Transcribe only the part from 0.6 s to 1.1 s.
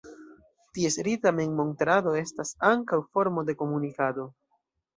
Ties